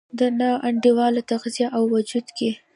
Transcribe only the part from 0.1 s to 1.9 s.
د نا انډوله تغذیې او